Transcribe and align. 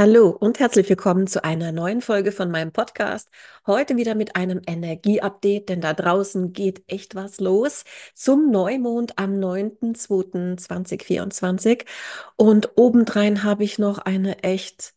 Hallo 0.00 0.30
und 0.30 0.58
herzlich 0.60 0.88
willkommen 0.88 1.26
zu 1.26 1.44
einer 1.44 1.72
neuen 1.72 2.00
Folge 2.00 2.32
von 2.32 2.50
meinem 2.50 2.72
Podcast. 2.72 3.28
Heute 3.66 3.98
wieder 3.98 4.14
mit 4.14 4.34
einem 4.34 4.62
Energieupdate, 4.66 5.68
denn 5.68 5.82
da 5.82 5.92
draußen 5.92 6.54
geht 6.54 6.82
echt 6.86 7.14
was 7.14 7.38
los 7.38 7.84
zum 8.14 8.50
Neumond 8.50 9.18
am 9.18 9.34
9.2.2024. 9.34 11.84
Und 12.36 12.78
obendrein 12.78 13.44
habe 13.44 13.62
ich 13.62 13.78
noch 13.78 13.98
eine 13.98 14.42
echt 14.42 14.94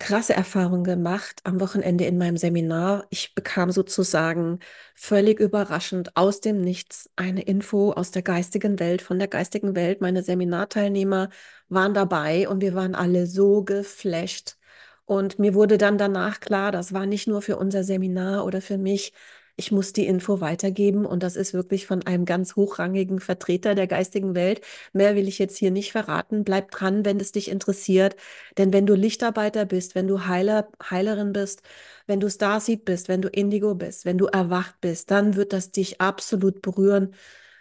krasse 0.00 0.34
Erfahrung 0.34 0.82
gemacht 0.84 1.40
am 1.44 1.60
Wochenende 1.60 2.04
in 2.06 2.18
meinem 2.18 2.36
Seminar. 2.36 3.06
Ich 3.10 3.34
bekam 3.34 3.70
sozusagen 3.70 4.58
völlig 4.96 5.38
überraschend 5.40 6.16
aus 6.16 6.40
dem 6.40 6.60
Nichts 6.60 7.10
eine 7.16 7.42
Info 7.42 7.92
aus 7.92 8.10
der 8.10 8.22
geistigen 8.22 8.80
Welt, 8.80 9.02
von 9.02 9.18
der 9.20 9.28
geistigen 9.28 9.76
Welt. 9.76 10.00
Meine 10.00 10.22
Seminarteilnehmer 10.24 11.30
waren 11.68 11.94
dabei 11.94 12.48
und 12.48 12.62
wir 12.62 12.74
waren 12.74 12.94
alle 12.96 13.26
so 13.28 13.62
geflasht. 13.64 14.56
Und 15.04 15.38
mir 15.38 15.54
wurde 15.54 15.78
dann 15.78 15.98
danach 15.98 16.40
klar, 16.40 16.72
das 16.72 16.92
war 16.92 17.06
nicht 17.06 17.26
nur 17.28 17.42
für 17.42 17.56
unser 17.56 17.84
Seminar 17.84 18.44
oder 18.44 18.60
für 18.62 18.78
mich, 18.78 19.12
ich 19.60 19.70
muss 19.70 19.92
die 19.92 20.06
Info 20.06 20.40
weitergeben 20.40 21.04
und 21.04 21.22
das 21.22 21.36
ist 21.36 21.52
wirklich 21.52 21.86
von 21.86 22.02
einem 22.06 22.24
ganz 22.24 22.56
hochrangigen 22.56 23.20
Vertreter 23.20 23.74
der 23.74 23.86
geistigen 23.86 24.34
Welt. 24.34 24.62
Mehr 24.94 25.16
will 25.16 25.28
ich 25.28 25.38
jetzt 25.38 25.58
hier 25.58 25.70
nicht 25.70 25.92
verraten. 25.92 26.44
Bleib 26.44 26.70
dran, 26.70 27.04
wenn 27.04 27.20
es 27.20 27.32
dich 27.32 27.50
interessiert. 27.50 28.16
Denn 28.56 28.72
wenn 28.72 28.86
du 28.86 28.94
Lichtarbeiter 28.94 29.66
bist, 29.66 29.94
wenn 29.94 30.08
du 30.08 30.26
Heiler, 30.26 30.70
Heilerin 30.90 31.34
bist, 31.34 31.60
wenn 32.06 32.20
du 32.20 32.30
Starseed 32.30 32.86
bist, 32.86 33.08
wenn 33.08 33.20
du 33.20 33.28
Indigo 33.28 33.74
bist, 33.74 34.06
wenn 34.06 34.16
du 34.16 34.26
erwacht 34.26 34.80
bist, 34.80 35.10
dann 35.10 35.36
wird 35.36 35.52
das 35.52 35.70
dich 35.72 36.00
absolut 36.00 36.62
berühren, 36.62 37.14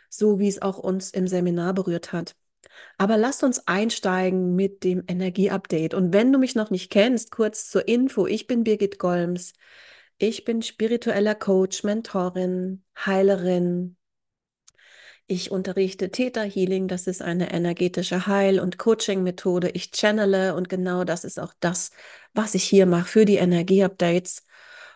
so 0.10 0.40
wie 0.40 0.48
es 0.48 0.62
auch 0.62 0.78
uns 0.78 1.12
im 1.12 1.28
Seminar 1.28 1.74
berührt 1.74 2.14
hat. 2.14 2.36
Aber 2.98 3.18
lasst 3.18 3.44
uns 3.44 3.68
einsteigen 3.68 4.56
mit 4.56 4.84
dem 4.86 5.04
Energieupdate. 5.08 5.94
Und 5.94 6.14
wenn 6.14 6.32
du 6.32 6.40
mich 6.40 6.56
noch 6.56 6.70
nicht 6.70 6.92
kennst, 6.92 7.32
kurz 7.32 7.70
zur 7.70 7.88
Info, 7.90 8.26
ich 8.28 8.48
bin 8.48 8.64
Birgit 8.64 9.00
Golms. 9.00 9.54
Ich 10.22 10.44
bin 10.44 10.62
spiritueller 10.62 11.34
Coach, 11.34 11.84
Mentorin, 11.84 12.84
Heilerin. 13.06 13.96
Ich 15.28 15.50
unterrichte 15.50 16.12
Theta 16.12 16.42
Healing, 16.42 16.90
das 16.90 17.08
ist 17.08 17.22
eine 17.22 17.54
energetische 17.54 18.28
Heil- 18.28 18.60
und 18.60 18.78
Coaching-Methode. 18.78 19.70
Ich 19.70 19.92
channele 19.92 20.56
und 20.56 20.68
genau 20.68 21.06
das 21.06 21.24
ist 21.24 21.40
auch 21.40 21.54
das, 21.62 21.92
was 22.34 22.54
ich 22.54 22.66
hier 22.66 22.86
mache 22.86 23.06
für 23.08 23.24
die 23.24 23.38
Energie-Updates. 23.38 24.44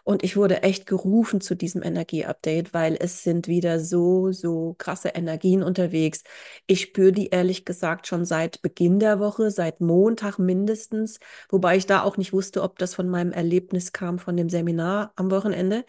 Und 0.05 0.23
ich 0.23 0.35
wurde 0.35 0.63
echt 0.63 0.85
gerufen 0.85 1.39
zu 1.39 1.55
diesem 1.55 1.81
Energie-Update, 1.81 2.73
weil 2.73 2.97
es 2.99 3.23
sind 3.23 3.47
wieder 3.47 3.79
so, 3.79 4.33
so 4.33 4.75
krasse 4.77 5.09
Energien 5.09 5.63
unterwegs. 5.63 6.23
Ich 6.67 6.81
spüre 6.81 7.13
die 7.13 7.29
ehrlich 7.29 7.63
gesagt 7.63 8.07
schon 8.07 8.25
seit 8.25 8.61
Beginn 8.61 8.99
der 8.99 9.19
Woche, 9.19 9.49
seit 9.49 9.79
Montag 9.79 10.39
mindestens, 10.39 11.19
wobei 11.49 11.77
ich 11.77 11.85
da 11.85 12.03
auch 12.03 12.17
nicht 12.17 12.33
wusste, 12.33 12.63
ob 12.63 12.79
das 12.79 12.93
von 12.95 13.07
meinem 13.07 13.31
Erlebnis 13.31 13.93
kam, 13.93 14.19
von 14.19 14.35
dem 14.35 14.49
Seminar 14.49 15.13
am 15.15 15.31
Wochenende. 15.31 15.85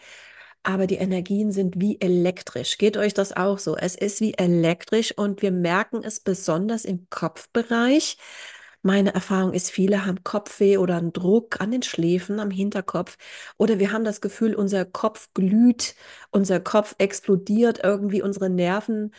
Aber 0.63 0.87
die 0.87 0.95
Energien 0.95 1.51
sind 1.51 1.79
wie 1.79 1.99
elektrisch. 2.01 2.77
Geht 2.79 2.97
euch 2.97 3.13
das 3.13 3.33
auch 3.37 3.59
so? 3.59 3.75
Es 3.77 3.95
ist 3.95 4.19
wie 4.21 4.33
elektrisch 4.33 5.15
und 5.15 5.41
wir 5.43 5.51
merken 5.51 6.03
es 6.03 6.19
besonders 6.21 6.85
im 6.85 7.07
Kopfbereich. 7.09 8.17
Meine 8.85 9.15
Erfahrung 9.15 9.53
ist, 9.53 9.71
viele 9.71 10.05
haben 10.05 10.23
Kopfweh 10.23 10.77
oder 10.77 10.97
einen 10.97 11.11
Druck 11.11 11.59
an 11.59 11.71
den 11.71 11.81
Schläfen, 11.81 12.39
am 12.39 12.51
Hinterkopf. 12.51 13.17
Oder 13.57 13.79
wir 13.79 13.91
haben 13.91 14.03
das 14.05 14.21
Gefühl, 14.21 14.53
unser 14.53 14.85
Kopf 14.85 15.29
glüht, 15.33 15.95
unser 16.29 16.59
Kopf 16.59 16.93
explodiert, 16.99 17.79
irgendwie 17.83 18.21
unsere 18.21 18.47
Nerven 18.49 19.11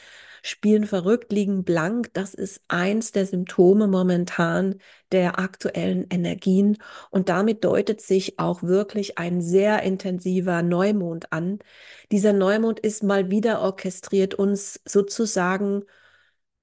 spielen 0.44 0.86
verrückt, 0.86 1.32
liegen 1.32 1.64
blank. 1.64 2.12
Das 2.14 2.32
ist 2.34 2.62
eins 2.68 3.10
der 3.10 3.26
Symptome 3.26 3.88
momentan 3.88 4.76
der 5.10 5.40
aktuellen 5.40 6.06
Energien. 6.10 6.78
Und 7.10 7.28
damit 7.28 7.64
deutet 7.64 8.00
sich 8.00 8.38
auch 8.38 8.62
wirklich 8.62 9.18
ein 9.18 9.40
sehr 9.40 9.82
intensiver 9.82 10.62
Neumond 10.62 11.32
an. 11.32 11.58
Dieser 12.12 12.32
Neumond 12.32 12.78
ist 12.78 13.02
mal 13.02 13.30
wieder 13.30 13.60
orchestriert, 13.62 14.34
uns 14.34 14.80
sozusagen 14.84 15.82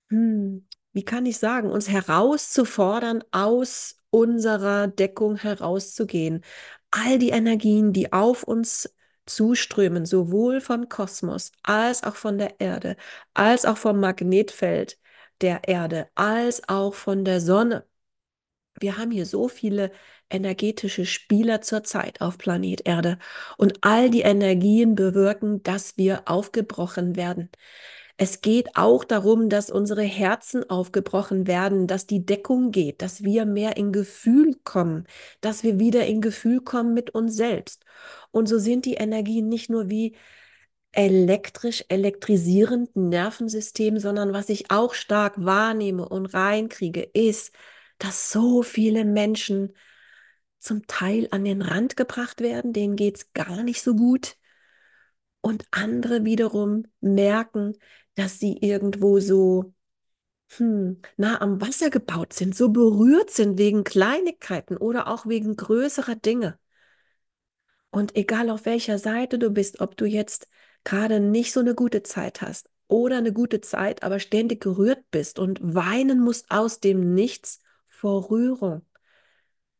hm, 0.09 0.65
wie 0.93 1.03
kann 1.03 1.25
ich 1.25 1.37
sagen, 1.39 1.69
uns 1.71 1.89
herauszufordern, 1.89 3.23
aus 3.31 3.99
unserer 4.11 4.87
Deckung 4.87 5.37
herauszugehen. 5.37 6.43
All 6.91 7.17
die 7.19 7.29
Energien, 7.31 7.93
die 7.93 8.13
auf 8.13 8.43
uns 8.43 8.93
zuströmen, 9.25 10.05
sowohl 10.05 10.61
vom 10.61 10.89
Kosmos 10.89 11.51
als 11.63 12.03
auch 12.03 12.15
von 12.15 12.37
der 12.37 12.59
Erde, 12.59 12.95
als 13.33 13.65
auch 13.65 13.77
vom 13.77 13.99
Magnetfeld 13.99 14.99
der 15.41 15.67
Erde, 15.67 16.09
als 16.15 16.67
auch 16.69 16.93
von 16.93 17.25
der 17.25 17.41
Sonne. 17.41 17.85
Wir 18.79 18.97
haben 18.97 19.11
hier 19.11 19.25
so 19.25 19.47
viele 19.47 19.91
energetische 20.29 21.05
Spieler 21.05 21.61
zurzeit 21.61 22.21
auf 22.21 22.37
Planet 22.37 22.85
Erde 22.85 23.19
und 23.57 23.79
all 23.81 24.09
die 24.09 24.21
Energien 24.21 24.95
bewirken, 24.95 25.63
dass 25.63 25.97
wir 25.97 26.23
aufgebrochen 26.27 27.15
werden. 27.15 27.49
Es 28.17 28.41
geht 28.41 28.75
auch 28.75 29.03
darum, 29.03 29.49
dass 29.49 29.71
unsere 29.71 30.03
Herzen 30.03 30.69
aufgebrochen 30.69 31.47
werden, 31.47 31.87
dass 31.87 32.05
die 32.05 32.25
Deckung 32.25 32.71
geht, 32.71 33.01
dass 33.01 33.23
wir 33.23 33.45
mehr 33.45 33.75
in 33.77 33.91
Gefühl 33.91 34.55
kommen, 34.63 35.07
dass 35.41 35.63
wir 35.63 35.79
wieder 35.79 36.05
in 36.05 36.21
Gefühl 36.21 36.61
kommen 36.61 36.93
mit 36.93 37.09
uns 37.11 37.35
selbst. 37.35 37.83
Und 38.31 38.47
so 38.47 38.59
sind 38.59 38.85
die 38.85 38.95
Energien 38.95 39.49
nicht 39.49 39.69
nur 39.69 39.89
wie 39.89 40.15
elektrisch 40.91 41.85
elektrisierend 41.89 42.95
Nervensystem, 42.95 43.97
sondern 43.99 44.33
was 44.33 44.49
ich 44.49 44.71
auch 44.71 44.93
stark 44.93 45.33
wahrnehme 45.43 46.07
und 46.07 46.27
reinkriege, 46.27 47.01
ist, 47.01 47.51
dass 47.97 48.31
so 48.31 48.63
viele 48.63 49.05
Menschen 49.05 49.73
zum 50.59 50.87
Teil 50.87 51.27
an 51.31 51.45
den 51.45 51.61
Rand 51.61 51.97
gebracht 51.97 52.41
werden, 52.41 52.73
denen 52.73 52.95
geht 52.95 53.17
es 53.17 53.33
gar 53.33 53.63
nicht 53.63 53.81
so 53.83 53.95
gut. 53.95 54.37
Und 55.45 55.65
andere 55.71 56.23
wiederum 56.23 56.85
merken, 57.01 57.73
dass 58.15 58.39
sie 58.39 58.57
irgendwo 58.61 59.19
so 59.19 59.73
hm, 60.55 61.01
nah 61.17 61.41
am 61.41 61.59
Wasser 61.59 61.89
gebaut 61.89 62.31
sind, 62.31 62.55
so 62.55 62.69
berührt 62.69 63.29
sind 63.29 63.57
wegen 63.57 63.83
Kleinigkeiten 63.83 64.77
oder 64.77 65.07
auch 65.09 65.25
wegen 65.25 65.57
größerer 65.57 66.15
Dinge. 66.15 66.57
Und 67.91 68.15
egal 68.15 68.49
auf 68.49 68.65
welcher 68.65 68.97
Seite 68.97 69.37
du 69.37 69.49
bist, 69.51 69.81
ob 69.81 69.97
du 69.97 70.05
jetzt 70.05 70.47
gerade 70.85 71.19
nicht 71.19 71.51
so 71.51 71.59
eine 71.59 71.75
gute 71.75 72.03
Zeit 72.03 72.41
hast 72.41 72.69
oder 72.87 73.17
eine 73.17 73.33
gute 73.33 73.59
Zeit, 73.59 74.01
aber 74.01 74.19
ständig 74.19 74.61
gerührt 74.61 75.03
bist 75.11 75.39
und 75.39 75.59
weinen 75.61 76.21
musst 76.21 76.51
aus 76.51 76.79
dem 76.79 77.13
Nichts 77.13 77.61
vor 77.89 78.29
Rührung, 78.29 78.83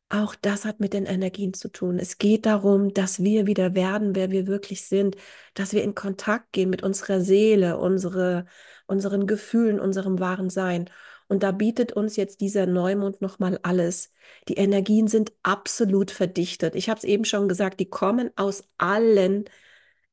auch 0.10 0.36
das 0.36 0.66
hat 0.66 0.80
mit 0.80 0.94
den 0.94 1.06
Energien 1.06 1.54
zu 1.54 1.70
tun. 1.70 1.98
Es 2.00 2.18
geht 2.18 2.46
darum, 2.46 2.94
dass 2.94 3.24
wir 3.24 3.48
wieder 3.48 3.74
werden, 3.76 4.16
wer 4.16 4.32
wir 4.32 4.48
wirklich 4.48 4.86
sind, 4.86 5.16
dass 5.56 5.74
wir 5.74 5.84
in 5.84 5.96
Kontakt 5.96 6.52
gehen 6.52 6.70
mit 6.70 6.84
unserer 6.84 7.22
Seele, 7.22 7.78
unsere, 7.78 8.46
unseren 8.86 9.26
Gefühlen, 9.28 9.80
unserem 9.80 10.20
wahren 10.20 10.50
Sein. 10.50 10.90
Und 11.28 11.42
da 11.44 11.52
bietet 11.52 11.94
uns 11.94 12.16
jetzt 12.16 12.42
dieser 12.42 12.68
Neumond 12.68 13.22
nochmal 13.22 13.60
alles. 13.64 14.12
Die 14.48 14.56
Energien 14.56 15.08
sind 15.08 15.34
absolut 15.42 16.12
verdichtet. 16.12 16.76
Ich 16.76 16.90
habe 16.90 17.00
es 17.00 17.04
eben 17.06 17.26
schon 17.26 17.48
gesagt, 17.48 17.80
die 17.80 17.90
kommen 17.90 18.30
aus 18.36 18.64
allen 18.78 19.46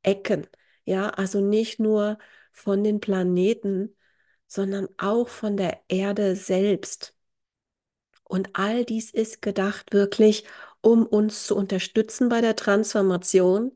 Ecken. 0.02 0.46
Ja, 0.84 1.10
also 1.10 1.40
nicht 1.40 1.78
nur 1.80 2.18
von 2.52 2.82
den 2.82 3.00
Planeten, 3.00 3.96
sondern 4.46 4.88
auch 4.98 5.28
von 5.28 5.56
der 5.56 5.80
Erde 5.88 6.36
selbst. 6.36 7.14
Und 8.30 8.50
all 8.52 8.84
dies 8.84 9.10
ist 9.10 9.42
gedacht 9.42 9.92
wirklich, 9.92 10.44
um 10.82 11.04
uns 11.04 11.46
zu 11.46 11.56
unterstützen 11.56 12.28
bei 12.28 12.41
der 12.41 12.54
Transformation 12.54 13.72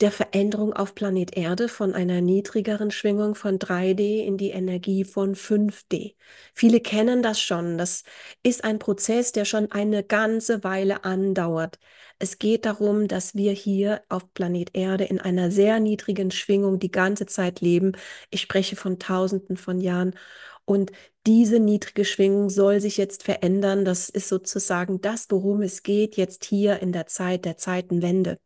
der 0.00 0.12
Veränderung 0.12 0.72
auf 0.74 0.94
Planet 0.94 1.36
Erde 1.36 1.68
von 1.68 1.94
einer 1.94 2.20
niedrigeren 2.20 2.90
Schwingung 2.90 3.34
von 3.34 3.58
3D 3.58 4.24
in 4.24 4.36
die 4.36 4.50
Energie 4.50 5.04
von 5.04 5.34
5D. 5.34 6.16
Viele 6.54 6.80
kennen 6.80 7.22
das 7.22 7.40
schon. 7.40 7.78
Das 7.78 8.04
ist 8.42 8.62
ein 8.62 8.78
Prozess, 8.78 9.32
der 9.32 9.46
schon 9.46 9.72
eine 9.72 10.04
ganze 10.04 10.62
Weile 10.64 11.04
andauert. 11.04 11.78
Es 12.18 12.38
geht 12.38 12.66
darum, 12.66 13.08
dass 13.08 13.34
wir 13.34 13.52
hier 13.52 14.02
auf 14.10 14.32
Planet 14.34 14.76
Erde 14.76 15.04
in 15.04 15.20
einer 15.20 15.50
sehr 15.50 15.80
niedrigen 15.80 16.30
Schwingung 16.30 16.78
die 16.78 16.90
ganze 16.90 17.26
Zeit 17.26 17.60
leben. 17.62 17.92
Ich 18.30 18.42
spreche 18.42 18.76
von 18.76 18.98
Tausenden 18.98 19.56
von 19.56 19.80
Jahren. 19.80 20.14
Und 20.66 20.90
diese 21.26 21.58
niedrige 21.60 22.04
Schwingung 22.04 22.50
soll 22.50 22.80
sich 22.80 22.96
jetzt 22.96 23.22
verändern. 23.24 23.84
Das 23.84 24.08
ist 24.08 24.28
sozusagen 24.28 25.00
das, 25.00 25.26
worum 25.30 25.62
es 25.62 25.82
geht 25.82 26.16
jetzt 26.16 26.44
hier 26.44 26.80
in 26.80 26.92
der 26.92 27.06
Zeit 27.06 27.44
der 27.44 27.56
Zeitenwende. 27.56 28.38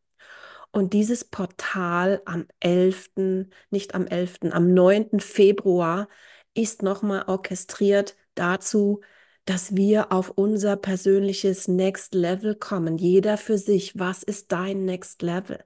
Und 0.73 0.93
dieses 0.93 1.25
Portal 1.25 2.23
am 2.25 2.47
11., 2.61 3.11
nicht 3.71 3.95
am 3.95 4.07
11., 4.07 4.53
am 4.53 4.73
9. 4.73 5.21
Februar 5.21 6.09
ist 6.55 6.83
nochmal 6.83 7.25
orchestriert 7.27 8.17
dazu, 8.35 9.01
dass 9.45 9.75
wir 9.77 10.13
auf 10.13 10.31
unser 10.31 10.77
persönliches 10.77 11.69
Next 11.69 12.15
Level 12.15 12.55
kommen. 12.55 12.99
Jeder 12.99 13.37
für 13.37 13.59
sich. 13.59 13.99
Was 13.99 14.23
ist 14.23 14.53
dein 14.53 14.85
Next 14.85 15.23
Level? 15.23 15.65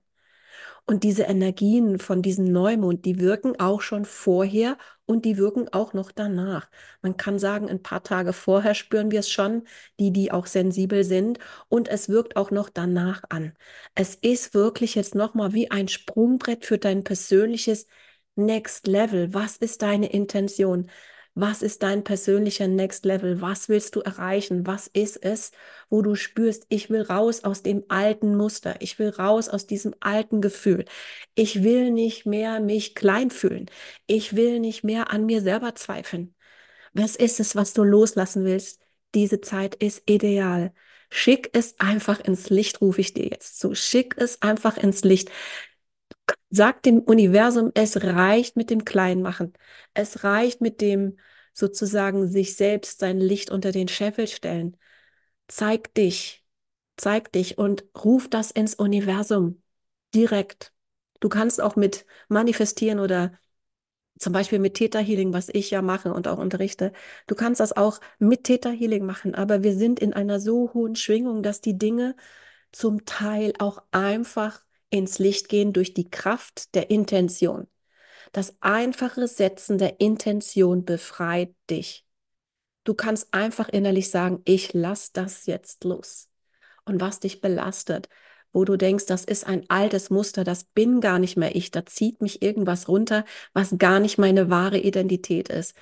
Und 0.86 1.02
diese 1.02 1.22
Energien 1.22 1.98
von 1.98 2.20
diesem 2.20 2.44
Neumond, 2.52 3.06
die 3.06 3.18
wirken 3.18 3.58
auch 3.58 3.80
schon 3.80 4.04
vorher 4.04 4.76
und 5.06 5.24
die 5.24 5.38
wirken 5.38 5.68
auch 5.72 5.94
noch 5.94 6.12
danach. 6.12 6.68
Man 7.00 7.16
kann 7.16 7.38
sagen, 7.38 7.70
ein 7.70 7.82
paar 7.82 8.02
Tage 8.02 8.34
vorher 8.34 8.74
spüren 8.74 9.10
wir 9.10 9.20
es 9.20 9.30
schon, 9.30 9.62
die, 9.98 10.12
die 10.12 10.30
auch 10.30 10.44
sensibel 10.46 11.02
sind, 11.04 11.38
und 11.68 11.88
es 11.88 12.10
wirkt 12.10 12.36
auch 12.36 12.50
noch 12.50 12.68
danach 12.68 13.22
an. 13.30 13.54
Es 13.94 14.14
ist 14.14 14.52
wirklich 14.52 14.94
jetzt 14.94 15.14
nochmal 15.14 15.54
wie 15.54 15.70
ein 15.70 15.88
Sprungbrett 15.88 16.66
für 16.66 16.78
dein 16.78 17.02
persönliches 17.02 17.86
Next 18.36 18.86
Level. 18.86 19.32
Was 19.32 19.56
ist 19.56 19.80
deine 19.82 20.10
Intention? 20.12 20.90
Was 21.36 21.62
ist 21.62 21.82
dein 21.82 22.04
persönlicher 22.04 22.68
Next 22.68 23.04
Level? 23.04 23.40
Was 23.40 23.68
willst 23.68 23.96
du 23.96 24.00
erreichen? 24.00 24.66
Was 24.68 24.86
ist 24.86 25.16
es, 25.24 25.50
wo 25.90 26.00
du 26.00 26.14
spürst, 26.14 26.64
ich 26.68 26.90
will 26.90 27.02
raus 27.02 27.42
aus 27.42 27.62
dem 27.62 27.84
alten 27.88 28.36
Muster. 28.36 28.76
Ich 28.80 29.00
will 29.00 29.08
raus 29.08 29.48
aus 29.48 29.66
diesem 29.66 29.94
alten 29.98 30.40
Gefühl. 30.40 30.84
Ich 31.34 31.64
will 31.64 31.90
nicht 31.90 32.24
mehr 32.24 32.60
mich 32.60 32.94
klein 32.94 33.30
fühlen. 33.30 33.68
Ich 34.06 34.36
will 34.36 34.60
nicht 34.60 34.84
mehr 34.84 35.10
an 35.10 35.26
mir 35.26 35.40
selber 35.40 35.74
zweifeln. 35.74 36.34
Was 36.92 37.16
ist 37.16 37.40
es, 37.40 37.56
was 37.56 37.72
du 37.74 37.82
loslassen 37.82 38.44
willst? 38.44 38.80
Diese 39.14 39.40
Zeit 39.40 39.74
ist 39.76 40.08
ideal. 40.08 40.72
Schick 41.10 41.50
es 41.52 41.78
einfach 41.80 42.20
ins 42.20 42.50
Licht, 42.50 42.80
rufe 42.80 43.00
ich 43.00 43.12
dir 43.14 43.26
jetzt 43.26 43.58
zu. 43.58 43.74
Schick 43.74 44.14
es 44.18 44.40
einfach 44.42 44.76
ins 44.76 45.02
Licht. 45.04 45.30
Sag 46.50 46.82
dem 46.82 47.00
Universum, 47.00 47.72
es 47.74 48.02
reicht 48.02 48.56
mit 48.56 48.70
dem 48.70 48.84
Kleinmachen. 48.84 49.52
Es 49.92 50.24
reicht 50.24 50.60
mit 50.60 50.80
dem 50.80 51.18
sozusagen 51.52 52.28
sich 52.28 52.56
selbst 52.56 53.00
sein 53.00 53.18
Licht 53.18 53.50
unter 53.50 53.72
den 53.72 53.88
Scheffel 53.88 54.28
stellen. 54.28 54.76
Zeig 55.48 55.94
dich, 55.94 56.44
zeig 56.96 57.32
dich 57.32 57.58
und 57.58 57.84
ruf 58.04 58.28
das 58.28 58.50
ins 58.50 58.74
Universum 58.74 59.62
direkt. 60.14 60.72
Du 61.20 61.28
kannst 61.28 61.60
auch 61.60 61.76
mit 61.76 62.06
manifestieren 62.28 63.00
oder 63.00 63.38
zum 64.18 64.32
Beispiel 64.32 64.58
mit 64.60 64.74
Theta 64.74 65.00
Healing, 65.00 65.32
was 65.32 65.48
ich 65.48 65.70
ja 65.70 65.82
mache 65.82 66.12
und 66.14 66.28
auch 66.28 66.38
unterrichte. 66.38 66.92
Du 67.26 67.34
kannst 67.34 67.60
das 67.60 67.72
auch 67.72 68.00
mit 68.18 68.44
Theta 68.44 68.70
Healing 68.70 69.04
machen, 69.04 69.34
aber 69.34 69.62
wir 69.62 69.74
sind 69.74 70.00
in 70.00 70.12
einer 70.12 70.40
so 70.40 70.72
hohen 70.72 70.94
Schwingung, 70.96 71.42
dass 71.42 71.60
die 71.60 71.76
Dinge 71.78 72.16
zum 72.72 73.04
Teil 73.06 73.54
auch 73.58 73.82
einfach 73.92 74.63
ins 74.94 75.18
Licht 75.18 75.48
gehen 75.48 75.72
durch 75.72 75.92
die 75.92 76.08
Kraft 76.08 76.74
der 76.76 76.88
Intention. 76.88 77.66
Das 78.30 78.54
einfache 78.60 79.26
Setzen 79.26 79.76
der 79.76 80.00
Intention 80.00 80.84
befreit 80.84 81.52
dich. 81.68 82.06
Du 82.84 82.94
kannst 82.94 83.34
einfach 83.34 83.68
innerlich 83.68 84.08
sagen, 84.10 84.40
ich 84.44 84.72
lasse 84.72 85.10
das 85.12 85.46
jetzt 85.46 85.82
los. 85.82 86.28
Und 86.84 87.00
was 87.00 87.18
dich 87.18 87.40
belastet, 87.40 88.08
wo 88.52 88.64
du 88.64 88.76
denkst, 88.76 89.06
das 89.06 89.24
ist 89.24 89.46
ein 89.46 89.68
altes 89.68 90.10
Muster, 90.10 90.44
das 90.44 90.62
bin 90.62 91.00
gar 91.00 91.18
nicht 91.18 91.36
mehr 91.36 91.56
ich, 91.56 91.72
da 91.72 91.84
zieht 91.84 92.22
mich 92.22 92.40
irgendwas 92.40 92.88
runter, 92.88 93.24
was 93.52 93.76
gar 93.78 93.98
nicht 93.98 94.16
meine 94.16 94.48
wahre 94.48 94.78
Identität 94.78 95.48
ist. 95.48 95.74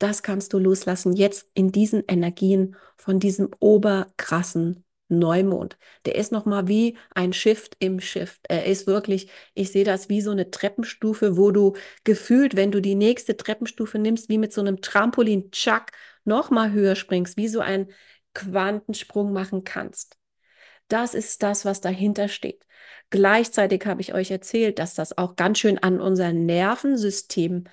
Das 0.00 0.24
kannst 0.24 0.52
du 0.52 0.58
loslassen 0.58 1.12
jetzt 1.14 1.48
in 1.54 1.70
diesen 1.70 2.02
Energien 2.08 2.74
von 2.96 3.20
diesem 3.20 3.50
oberkrassen 3.60 4.84
Neumond. 5.08 5.78
Der 6.04 6.14
ist 6.16 6.32
nochmal 6.32 6.68
wie 6.68 6.96
ein 7.14 7.32
Shift 7.32 7.76
im 7.78 8.00
Shift. 8.00 8.40
Er 8.48 8.66
ist 8.66 8.86
wirklich, 8.86 9.30
ich 9.54 9.72
sehe 9.72 9.84
das 9.84 10.08
wie 10.08 10.20
so 10.20 10.30
eine 10.30 10.50
Treppenstufe, 10.50 11.36
wo 11.36 11.50
du 11.50 11.74
gefühlt, 12.04 12.56
wenn 12.56 12.70
du 12.70 12.80
die 12.80 12.94
nächste 12.94 13.36
Treppenstufe 13.36 13.98
nimmst, 13.98 14.28
wie 14.28 14.38
mit 14.38 14.52
so 14.52 14.60
einem 14.60 14.80
Trampolin, 14.80 15.50
tschack, 15.50 15.92
nochmal 16.24 16.72
höher 16.72 16.94
springst, 16.96 17.36
wie 17.36 17.48
so 17.48 17.60
ein 17.60 17.88
Quantensprung 18.34 19.32
machen 19.32 19.64
kannst. 19.64 20.18
Das 20.88 21.14
ist 21.14 21.42
das, 21.42 21.64
was 21.64 21.80
dahinter 21.80 22.28
steht. 22.28 22.66
Gleichzeitig 23.10 23.84
habe 23.86 24.00
ich 24.00 24.14
euch 24.14 24.30
erzählt, 24.30 24.78
dass 24.78 24.94
das 24.94 25.16
auch 25.16 25.36
ganz 25.36 25.58
schön 25.58 25.78
an 25.78 26.00
unser 26.00 26.32
Nervensystem, 26.32 27.64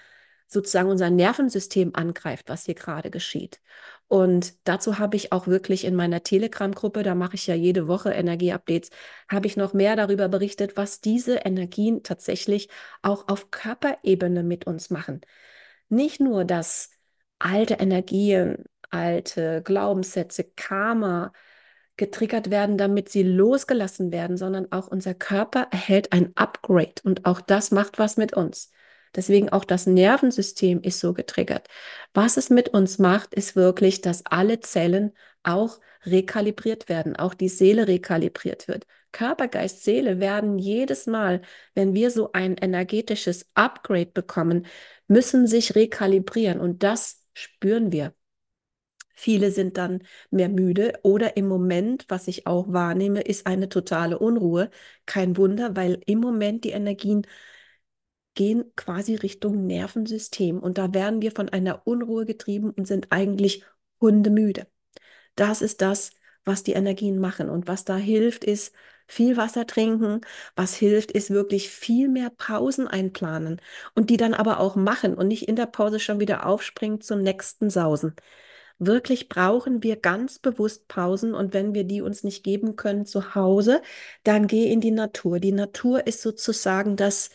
sozusagen 0.47 0.89
unser 0.89 1.09
Nervensystem 1.09 1.95
angreift, 1.95 2.49
was 2.49 2.65
hier 2.65 2.75
gerade 2.75 3.09
geschieht. 3.09 3.61
Und 4.07 4.67
dazu 4.67 4.99
habe 4.99 5.15
ich 5.15 5.31
auch 5.31 5.47
wirklich 5.47 5.83
in 5.83 5.95
meiner 5.95 6.21
Telegram-Gruppe, 6.21 7.01
da 7.01 7.15
mache 7.15 7.35
ich 7.35 7.47
ja 7.47 7.55
jede 7.55 7.87
Woche 7.87 8.11
Energie-Updates, 8.11 8.91
habe 9.29 9.47
ich 9.47 9.57
noch 9.57 9.73
mehr 9.73 9.95
darüber 9.95 10.27
berichtet, 10.29 10.77
was 10.77 11.01
diese 11.01 11.37
Energien 11.37 12.03
tatsächlich 12.03 12.69
auch 13.01 13.27
auf 13.27 13.49
Körperebene 13.49 14.43
mit 14.43 14.67
uns 14.67 14.91
machen. 14.91 15.21
Nicht 15.89 16.19
nur, 16.19 16.45
dass 16.45 16.91
alte 17.39 17.75
Energien, 17.75 18.65
alte 18.91 19.61
Glaubenssätze, 19.63 20.43
Karma 20.55 21.33
getriggert 21.97 22.51
werden, 22.51 22.77
damit 22.77 23.09
sie 23.09 23.23
losgelassen 23.23 24.11
werden, 24.11 24.37
sondern 24.37 24.71
auch 24.71 24.87
unser 24.87 25.13
Körper 25.13 25.67
erhält 25.71 26.11
ein 26.13 26.31
Upgrade 26.35 26.95
und 27.03 27.25
auch 27.25 27.41
das 27.41 27.71
macht 27.71 27.99
was 27.99 28.17
mit 28.17 28.33
uns. 28.33 28.71
Deswegen 29.15 29.49
auch 29.49 29.65
das 29.65 29.87
Nervensystem 29.87 30.81
ist 30.81 30.99
so 30.99 31.13
getriggert. 31.13 31.67
Was 32.13 32.37
es 32.37 32.49
mit 32.49 32.69
uns 32.69 32.99
macht, 32.99 33.33
ist 33.33 33.55
wirklich, 33.55 34.01
dass 34.01 34.25
alle 34.25 34.59
Zellen 34.59 35.13
auch 35.43 35.79
rekalibriert 36.05 36.89
werden, 36.89 37.15
auch 37.15 37.33
die 37.33 37.49
Seele 37.49 37.87
rekalibriert 37.87 38.67
wird. 38.67 38.85
Körper, 39.11 39.47
Geist, 39.47 39.83
Seele 39.83 40.19
werden 40.19 40.59
jedes 40.59 41.07
Mal, 41.07 41.41
wenn 41.73 41.93
wir 41.93 42.11
so 42.11 42.31
ein 42.33 42.57
energetisches 42.57 43.49
Upgrade 43.53 44.07
bekommen, 44.07 44.65
müssen 45.07 45.47
sich 45.47 45.75
rekalibrieren 45.75 46.59
und 46.59 46.83
das 46.83 47.23
spüren 47.33 47.91
wir. 47.91 48.13
Viele 49.15 49.51
sind 49.51 49.77
dann 49.77 50.03
mehr 50.29 50.49
müde 50.49 50.93
oder 51.03 51.37
im 51.37 51.47
Moment, 51.47 52.05
was 52.09 52.27
ich 52.27 52.47
auch 52.47 52.71
wahrnehme, 52.73 53.21
ist 53.21 53.47
eine 53.47 53.69
totale 53.69 54.19
Unruhe. 54.19 54.69
Kein 55.05 55.37
Wunder, 55.37 55.75
weil 55.75 56.01
im 56.05 56.19
Moment 56.19 56.65
die 56.65 56.71
Energien 56.71 57.25
gehen 58.35 58.65
quasi 58.75 59.15
Richtung 59.15 59.65
Nervensystem 59.65 60.59
und 60.59 60.77
da 60.77 60.93
werden 60.93 61.21
wir 61.21 61.31
von 61.31 61.49
einer 61.49 61.87
Unruhe 61.87 62.25
getrieben 62.25 62.71
und 62.71 62.87
sind 62.87 63.07
eigentlich 63.11 63.63
hundemüde. 64.01 64.67
Das 65.35 65.61
ist 65.61 65.81
das, 65.81 66.11
was 66.45 66.63
die 66.63 66.73
Energien 66.73 67.19
machen 67.19 67.49
und 67.49 67.67
was 67.67 67.85
da 67.85 67.97
hilft, 67.97 68.43
ist 68.43 68.73
viel 69.07 69.37
Wasser 69.37 69.67
trinken. 69.67 70.21
Was 70.55 70.75
hilft, 70.75 71.11
ist 71.11 71.29
wirklich 71.29 71.69
viel 71.69 72.07
mehr 72.09 72.29
Pausen 72.29 72.87
einplanen 72.87 73.61
und 73.95 74.09
die 74.09 74.17
dann 74.17 74.33
aber 74.33 74.59
auch 74.59 74.75
machen 74.75 75.15
und 75.15 75.27
nicht 75.27 75.47
in 75.47 75.55
der 75.55 75.65
Pause 75.67 75.99
schon 75.99 76.19
wieder 76.19 76.45
aufspringen 76.45 77.01
zum 77.01 77.21
nächsten 77.21 77.69
Sausen. 77.69 78.15
Wirklich 78.77 79.29
brauchen 79.29 79.83
wir 79.83 79.95
ganz 79.95 80.39
bewusst 80.39 80.87
Pausen 80.89 81.33
und 81.33 81.53
wenn 81.53 81.73
wir 81.73 81.85
die 81.85 82.01
uns 82.01 82.23
nicht 82.23 82.43
geben 82.43 82.75
können 82.75 83.05
zu 83.05 83.33
Hause, 83.35 83.81
dann 84.23 84.47
geh 84.47 84.71
in 84.71 84.81
die 84.81 84.91
Natur. 84.91 85.39
Die 85.39 85.53
Natur 85.53 86.07
ist 86.07 86.21
sozusagen 86.21 86.97
das 86.97 87.29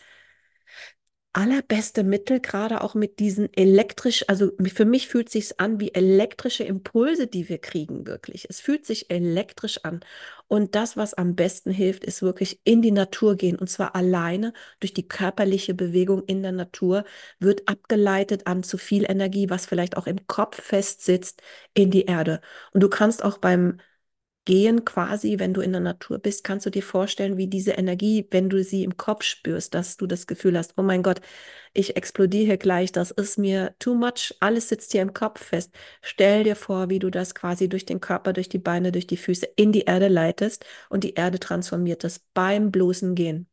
allerbeste 1.33 2.03
Mittel, 2.03 2.41
gerade 2.41 2.81
auch 2.81 2.93
mit 2.95 3.19
diesen 3.19 3.53
elektrisch, 3.53 4.25
also 4.27 4.51
für 4.73 4.85
mich 4.85 5.07
fühlt 5.07 5.27
es 5.27 5.33
sich 5.33 5.59
an 5.59 5.79
wie 5.79 5.93
elektrische 5.93 6.63
Impulse, 6.63 7.27
die 7.27 7.47
wir 7.49 7.57
kriegen, 7.57 8.05
wirklich. 8.05 8.47
Es 8.49 8.59
fühlt 8.59 8.85
sich 8.85 9.09
elektrisch 9.09 9.79
an. 9.83 10.01
Und 10.47 10.75
das, 10.75 10.97
was 10.97 11.13
am 11.13 11.35
besten 11.35 11.71
hilft, 11.71 12.03
ist 12.03 12.21
wirklich 12.21 12.59
in 12.65 12.81
die 12.81 12.91
Natur 12.91 13.35
gehen. 13.37 13.57
Und 13.57 13.69
zwar 13.69 13.95
alleine 13.95 14.53
durch 14.81 14.93
die 14.93 15.07
körperliche 15.07 15.73
Bewegung 15.73 16.23
in 16.25 16.43
der 16.43 16.51
Natur 16.51 17.05
wird 17.39 17.67
abgeleitet 17.67 18.47
an 18.47 18.63
zu 18.63 18.77
viel 18.77 19.05
Energie, 19.09 19.49
was 19.49 19.65
vielleicht 19.65 19.97
auch 19.97 20.07
im 20.07 20.27
Kopf 20.27 20.61
festsitzt, 20.61 21.41
in 21.73 21.91
die 21.91 22.05
Erde. 22.05 22.41
Und 22.73 22.81
du 22.83 22.89
kannst 22.89 23.23
auch 23.23 23.37
beim 23.37 23.79
Gehen 24.45 24.85
quasi, 24.85 25.37
wenn 25.37 25.53
du 25.53 25.61
in 25.61 25.71
der 25.71 25.81
Natur 25.81 26.17
bist, 26.17 26.43
kannst 26.43 26.65
du 26.65 26.71
dir 26.71 26.81
vorstellen, 26.81 27.37
wie 27.37 27.47
diese 27.47 27.73
Energie, 27.73 28.27
wenn 28.31 28.49
du 28.49 28.63
sie 28.63 28.83
im 28.83 28.97
Kopf 28.97 29.23
spürst, 29.23 29.73
dass 29.75 29.97
du 29.97 30.07
das 30.07 30.25
Gefühl 30.25 30.57
hast, 30.57 30.73
oh 30.77 30.81
mein 30.83 31.03
Gott, 31.03 31.21
ich 31.73 31.95
explodiere 31.95 32.45
hier 32.45 32.57
gleich, 32.57 32.91
das 32.91 33.11
ist 33.11 33.37
mir 33.37 33.75
too 33.79 33.93
much, 33.95 34.35
alles 34.39 34.69
sitzt 34.69 34.91
hier 34.93 35.03
im 35.03 35.13
Kopf 35.13 35.43
fest. 35.43 35.71
Stell 36.01 36.43
dir 36.43 36.55
vor, 36.55 36.89
wie 36.89 36.99
du 36.99 37.09
das 37.11 37.35
quasi 37.35 37.69
durch 37.69 37.85
den 37.85 38.01
Körper, 38.01 38.33
durch 38.33 38.49
die 38.49 38.57
Beine, 38.59 38.91
durch 38.91 39.05
die 39.07 39.17
Füße 39.17 39.45
in 39.57 39.71
die 39.71 39.81
Erde 39.83 40.07
leitest 40.07 40.65
und 40.89 41.03
die 41.03 41.13
Erde 41.13 41.39
transformiert 41.39 42.03
das 42.03 42.19
beim 42.33 42.71
bloßen 42.71 43.13
Gehen, 43.15 43.47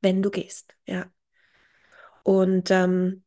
wenn 0.00 0.22
du 0.22 0.30
gehst, 0.30 0.74
ja. 0.86 1.10
Und 2.24 2.70
ähm, 2.70 3.22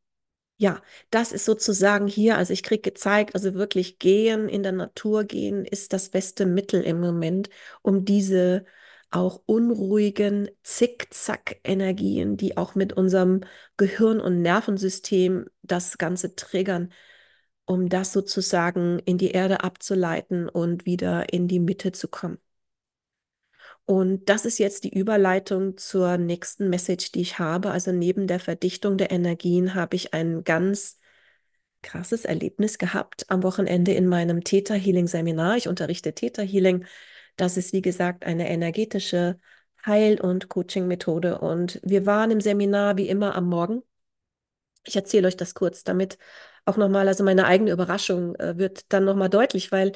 ja, 0.60 0.82
das 1.10 1.32
ist 1.32 1.46
sozusagen 1.46 2.08
hier, 2.08 2.38
also 2.38 2.52
ich 2.54 2.64
kriege 2.64 2.82
gezeigt, 2.82 3.34
also 3.36 3.54
wirklich 3.54 3.98
gehen, 3.98 4.50
in 4.50 4.62
der 4.64 4.74
Natur 4.74 5.24
gehen, 5.24 5.64
ist 5.66 5.94
das 5.94 6.10
beste 6.10 6.46
Mittel 6.46 6.82
im 6.84 7.00
Moment, 7.00 7.50
um 7.82 8.04
diese 8.06 8.66
auch 9.10 9.42
unruhigen 9.46 10.50
Zickzack-Energien, 10.64 12.36
die 12.38 12.58
auch 12.58 12.76
mit 12.76 12.92
unserem 12.94 13.42
Gehirn 13.78 14.20
und 14.20 14.42
Nervensystem 14.42 15.46
das 15.64 15.98
Ganze 15.98 16.36
triggern, 16.36 16.92
um 17.66 17.90
das 17.90 18.14
sozusagen 18.14 19.00
in 19.00 19.18
die 19.18 19.32
Erde 19.32 19.64
abzuleiten 19.64 20.50
und 20.50 20.86
wieder 20.86 21.34
in 21.34 21.48
die 21.48 21.60
Mitte 21.62 21.92
zu 21.94 22.10
kommen. 22.10 22.40
Und 23.90 24.30
das 24.30 24.46
ist 24.46 24.60
jetzt 24.60 24.84
die 24.84 24.96
Überleitung 24.96 25.76
zur 25.76 26.18
nächsten 26.20 26.70
Message, 26.70 27.12
die 27.12 27.22
ich 27.22 27.40
habe. 27.40 27.72
Also 27.72 27.92
neben 27.92 28.28
der 28.28 28.40
Verdichtung 28.40 29.00
der 29.00 29.10
Energien 29.10 29.74
habe 29.74 29.96
ich 29.96 30.14
ein 30.14 30.44
ganz 30.44 31.00
krasses 31.82 32.24
Erlebnis 32.24 32.78
gehabt 32.78 33.26
am 33.30 33.42
Wochenende 33.42 33.94
in 33.94 34.06
meinem 34.06 34.44
Theta 34.44 34.76
Healing 34.76 35.08
Seminar. 35.08 35.58
Ich 35.58 35.68
unterrichte 35.68 36.14
Theta 36.14 36.44
Healing. 36.44 36.86
Das 37.36 37.58
ist, 37.58 37.74
wie 37.74 37.82
gesagt, 37.82 38.26
eine 38.26 38.48
energetische 38.52 39.40
Heil- 39.84 40.22
und 40.22 40.50
Coaching-Methode. 40.50 41.40
Und 41.40 41.80
wir 41.84 42.06
waren 42.06 42.30
im 42.30 42.42
Seminar 42.42 42.96
wie 42.96 43.10
immer 43.10 43.34
am 43.34 43.48
Morgen. 43.50 43.82
Ich 44.86 44.96
erzähle 44.98 45.28
euch 45.28 45.38
das 45.38 45.56
kurz, 45.56 45.84
damit 45.84 46.20
auch 46.64 46.78
nochmal, 46.78 47.08
also 47.08 47.24
meine 47.24 47.48
eigene 47.48 47.72
Überraschung 47.72 48.36
äh, 48.36 48.56
wird 48.56 48.94
dann 48.94 49.06
nochmal 49.06 49.30
deutlich, 49.32 49.72
weil 49.72 49.94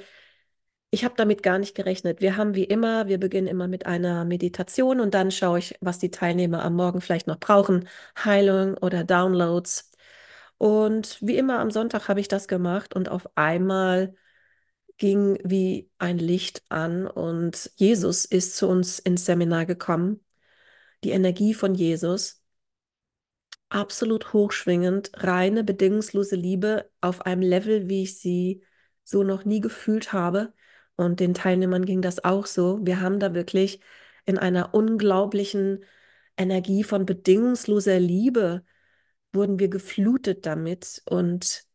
ich 0.94 1.04
habe 1.04 1.16
damit 1.18 1.42
gar 1.42 1.58
nicht 1.58 1.76
gerechnet. 1.76 2.22
Wir 2.22 2.38
haben 2.38 2.54
wie 2.54 2.66
immer, 2.66 3.08
wir 3.08 3.20
beginnen 3.20 3.48
immer 3.48 3.68
mit 3.68 3.88
einer 3.88 4.26
Meditation 4.26 5.00
und 5.00 5.16
dann 5.16 5.32
schaue 5.32 5.58
ich, 5.58 5.76
was 5.82 5.98
die 5.98 6.12
Teilnehmer 6.12 6.64
am 6.64 6.76
Morgen 6.76 7.02
vielleicht 7.02 7.26
noch 7.26 7.40
brauchen, 7.40 7.90
Heilung 8.24 8.78
oder 8.78 9.04
Downloads. 9.04 9.92
Und 10.60 11.18
wie 11.22 11.38
immer 11.38 11.60
am 11.60 11.72
Sonntag 11.72 12.10
habe 12.10 12.20
ich 12.20 12.28
das 12.28 12.48
gemacht 12.48 12.96
und 12.96 13.10
auf 13.10 13.28
einmal 13.36 14.16
ging 14.98 15.40
wie 15.44 15.90
ein 15.98 16.20
Licht 16.20 16.64
an 16.70 17.08
und 17.08 17.72
Jesus 17.76 18.26
ist 18.26 18.56
zu 18.56 18.68
uns 18.68 19.00
ins 19.00 19.26
Seminar 19.26 19.66
gekommen. 19.66 20.24
Die 21.04 21.12
Energie 21.12 21.56
von 21.56 21.74
Jesus, 21.76 22.44
absolut 23.70 24.34
hochschwingend, 24.34 25.12
reine, 25.16 25.64
bedingungslose 25.64 26.36
Liebe 26.36 26.92
auf 27.02 27.22
einem 27.22 27.42
Level, 27.42 27.90
wie 27.90 28.04
ich 28.04 28.20
sie 28.20 28.64
so 29.04 29.24
noch 29.24 29.44
nie 29.46 29.60
gefühlt 29.60 30.14
habe. 30.14 30.54
Und 30.96 31.20
den 31.20 31.34
Teilnehmern 31.34 31.86
ging 31.86 32.02
das 32.02 32.24
auch 32.24 32.46
so. 32.46 32.80
Wir 32.86 33.02
haben 33.02 33.20
da 33.20 33.34
wirklich 33.34 33.80
in 34.26 34.38
einer 34.38 34.74
unglaublichen 34.74 35.84
Energie 36.38 36.84
von 36.84 37.06
bedingungsloser 37.06 38.00
Liebe 38.00 38.64
wurden 39.34 39.60
wir 39.60 39.70
geflutet 39.70 40.46
damit 40.46 41.02
und 41.06 41.66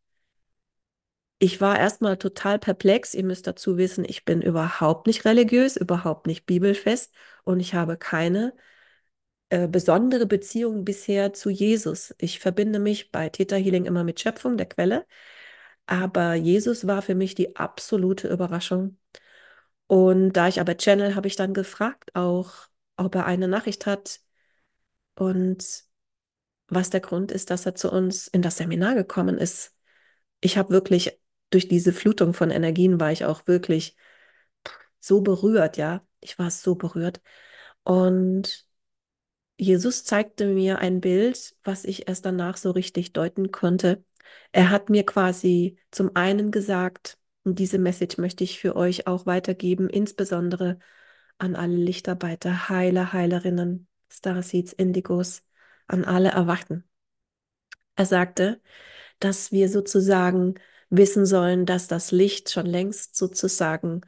ich 1.39 1.61
war 1.61 1.79
erstmal 1.79 2.17
total 2.17 2.59
perplex. 2.59 3.13
Ihr 3.13 3.23
müsst 3.23 3.47
dazu 3.47 3.77
wissen, 3.77 4.05
ich 4.05 4.25
bin 4.25 4.41
überhaupt 4.41 5.07
nicht 5.07 5.25
religiös, 5.25 5.77
überhaupt 5.77 6.27
nicht 6.27 6.45
bibelfest 6.45 7.13
und 7.43 7.59
ich 7.59 7.73
habe 7.73 7.97
keine 7.97 8.53
äh, 9.49 9.67
besondere 9.67 10.25
Beziehung 10.27 10.85
bisher 10.85 11.33
zu 11.33 11.49
Jesus. 11.49 12.15
Ich 12.19 12.39
verbinde 12.39 12.79
mich 12.79 13.11
bei 13.11 13.29
Theta 13.29 13.55
Healing 13.57 13.85
immer 13.85 14.03
mit 14.03 14.19
Schöpfung, 14.19 14.57
der 14.57 14.67
Quelle, 14.67 15.07
aber 15.87 16.35
Jesus 16.35 16.87
war 16.87 17.01
für 17.03 17.15
mich 17.15 17.35
die 17.35 17.57
absolute 17.57 18.29
Überraschung. 18.29 18.98
Und 19.89 20.33
da 20.33 20.47
ich 20.47 20.61
aber 20.61 20.77
Channel, 20.77 21.15
habe 21.15 21.27
ich 21.27 21.35
dann 21.35 21.55
gefragt 21.55 22.13
auch, 22.13 22.53
ob 22.95 23.15
er 23.15 23.25
eine 23.25 23.47
Nachricht 23.47 23.87
hat 23.87 24.21
und 25.15 25.65
was 26.67 26.91
der 26.91 26.99
Grund 27.01 27.31
ist, 27.31 27.49
dass 27.49 27.65
er 27.65 27.75
zu 27.75 27.91
uns 27.91 28.27
in 28.27 28.43
das 28.43 28.57
Seminar 28.57 28.95
gekommen 28.95 29.39
ist. 29.39 29.75
Ich 30.41 30.59
habe 30.59 30.71
wirklich 30.71 31.19
durch 31.49 31.67
diese 31.67 31.93
Flutung 31.93 32.35
von 32.35 32.51
Energien 32.51 32.99
war 32.99 33.11
ich 33.11 33.25
auch 33.25 33.47
wirklich 33.47 33.97
so 34.99 35.21
berührt, 35.21 35.77
ja. 35.77 36.05
Ich 36.21 36.39
war 36.39 36.51
so 36.51 36.75
berührt. 36.75 37.21
Und 37.83 38.67
Jesus 39.57 40.05
zeigte 40.05 40.47
mir 40.47 40.79
ein 40.79 41.01
Bild, 41.01 41.55
was 41.63 41.85
ich 41.85 42.07
erst 42.07 42.25
danach 42.25 42.57
so 42.57 42.71
richtig 42.71 43.13
deuten 43.13 43.51
konnte. 43.51 44.03
Er 44.53 44.71
hat 44.71 44.89
mir 44.89 45.05
quasi 45.05 45.77
zum 45.91 46.15
einen 46.15 46.51
gesagt, 46.51 47.18
und 47.49 47.59
diese 47.59 47.79
Message 47.79 48.17
möchte 48.19 48.43
ich 48.43 48.59
für 48.59 48.75
euch 48.75 49.07
auch 49.07 49.25
weitergeben, 49.25 49.89
insbesondere 49.89 50.79
an 51.39 51.55
alle 51.55 51.75
Lichtarbeiter, 51.75 52.69
Heiler, 52.69 53.11
Heilerinnen, 53.11 53.87
Starseeds, 54.11 54.71
Indigos, 54.73 55.43
an 55.87 56.05
alle 56.05 56.29
Erwachten. 56.29 56.83
Er 57.95 58.05
sagte, 58.05 58.61
dass 59.19 59.51
wir 59.51 59.67
sozusagen 59.69 60.55
wissen 60.91 61.25
sollen, 61.25 61.65
dass 61.65 61.87
das 61.87 62.11
Licht 62.11 62.51
schon 62.51 62.67
längst 62.67 63.15
sozusagen 63.15 64.01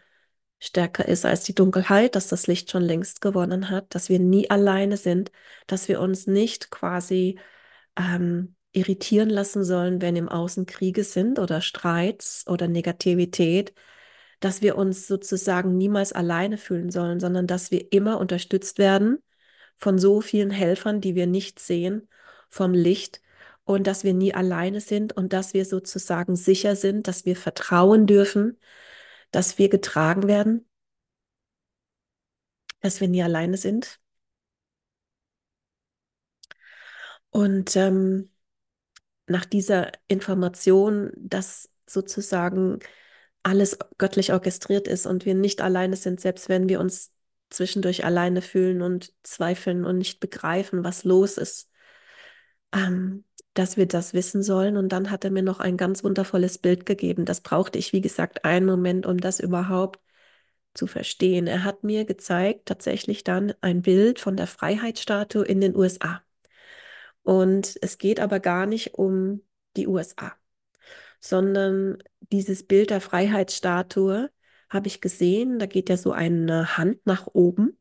stärker 0.59 1.07
ist 1.07 1.25
als 1.25 1.43
die 1.43 1.55
Dunkelheit, 1.55 2.15
dass 2.15 2.27
das 2.27 2.45
Licht 2.47 2.69
schon 2.69 2.83
längst 2.83 3.21
gewonnen 3.21 3.69
hat, 3.71 3.95
dass 3.95 4.09
wir 4.09 4.19
nie 4.19 4.49
alleine 4.51 4.97
sind, 4.97 5.31
dass 5.67 5.87
wir 5.87 5.99
uns 5.99 6.27
nicht 6.27 6.69
quasi 6.69 7.39
ähm, 7.97 8.55
irritieren 8.73 9.29
lassen 9.29 9.63
sollen, 9.63 10.01
wenn 10.01 10.15
im 10.15 10.29
Außen 10.29 10.65
Kriege 10.65 11.03
sind 11.03 11.39
oder 11.39 11.61
Streits 11.61 12.45
oder 12.47 12.67
Negativität, 12.67 13.73
dass 14.39 14.61
wir 14.61 14.77
uns 14.77 15.07
sozusagen 15.07 15.77
niemals 15.77 16.13
alleine 16.13 16.57
fühlen 16.57 16.91
sollen, 16.91 17.19
sondern 17.19 17.47
dass 17.47 17.71
wir 17.71 17.91
immer 17.93 18.19
unterstützt 18.19 18.79
werden 18.79 19.21
von 19.77 19.99
so 19.99 20.21
vielen 20.21 20.51
Helfern, 20.51 21.01
die 21.01 21.15
wir 21.15 21.27
nicht 21.27 21.59
sehen, 21.59 22.07
vom 22.49 22.73
Licht 22.73 23.21
und 23.63 23.87
dass 23.87 24.03
wir 24.03 24.13
nie 24.13 24.33
alleine 24.33 24.81
sind 24.81 25.13
und 25.13 25.33
dass 25.33 25.53
wir 25.53 25.65
sozusagen 25.65 26.35
sicher 26.35 26.75
sind, 26.75 27.07
dass 27.07 27.25
wir 27.25 27.35
vertrauen 27.35 28.07
dürfen, 28.07 28.59
dass 29.31 29.57
wir 29.57 29.69
getragen 29.69 30.27
werden, 30.27 30.67
dass 32.81 33.01
wir 33.01 33.07
nie 33.07 33.23
alleine 33.23 33.57
sind. 33.57 33.99
Und 37.29 37.75
ähm, 37.77 38.29
nach 39.31 39.45
dieser 39.45 39.91
Information, 40.07 41.11
dass 41.17 41.69
sozusagen 41.87 42.79
alles 43.43 43.77
göttlich 43.97 44.33
orchestriert 44.33 44.87
ist 44.87 45.05
und 45.07 45.25
wir 45.25 45.35
nicht 45.35 45.61
alleine 45.61 45.95
sind, 45.95 46.21
selbst 46.21 46.49
wenn 46.49 46.69
wir 46.69 46.79
uns 46.79 47.13
zwischendurch 47.49 48.05
alleine 48.05 48.41
fühlen 48.41 48.81
und 48.81 49.13
zweifeln 49.23 49.85
und 49.85 49.97
nicht 49.97 50.19
begreifen, 50.19 50.83
was 50.83 51.03
los 51.03 51.37
ist, 51.37 51.69
ähm, 52.73 53.25
dass 53.53 53.77
wir 53.77 53.85
das 53.87 54.13
wissen 54.13 54.43
sollen. 54.43 54.77
Und 54.77 54.89
dann 54.89 55.11
hat 55.11 55.25
er 55.25 55.31
mir 55.31 55.43
noch 55.43 55.59
ein 55.59 55.77
ganz 55.77 56.03
wundervolles 56.03 56.57
Bild 56.57 56.85
gegeben. 56.85 57.25
Das 57.25 57.41
brauchte 57.41 57.77
ich, 57.79 57.93
wie 57.93 58.01
gesagt, 58.01 58.45
einen 58.45 58.65
Moment, 58.65 59.05
um 59.05 59.17
das 59.19 59.39
überhaupt 59.39 59.99
zu 60.73 60.87
verstehen. 60.87 61.47
Er 61.47 61.63
hat 61.63 61.83
mir 61.83 62.05
gezeigt, 62.05 62.67
tatsächlich 62.67 63.23
dann 63.23 63.53
ein 63.61 63.81
Bild 63.81 64.19
von 64.19 64.37
der 64.37 64.47
Freiheitsstatue 64.47 65.43
in 65.45 65.61
den 65.61 65.75
USA. 65.75 66.21
Und 67.23 67.77
es 67.81 67.97
geht 67.97 68.19
aber 68.19 68.39
gar 68.39 68.65
nicht 68.65 68.95
um 68.95 69.41
die 69.77 69.87
USA, 69.87 70.33
sondern 71.19 72.01
dieses 72.19 72.63
Bild 72.65 72.89
der 72.89 73.01
Freiheitsstatue 73.01 74.31
habe 74.69 74.87
ich 74.87 75.01
gesehen. 75.01 75.59
Da 75.59 75.65
geht 75.65 75.89
ja 75.89 75.97
so 75.97 76.11
eine 76.11 76.77
Hand 76.77 77.05
nach 77.05 77.27
oben. 77.27 77.77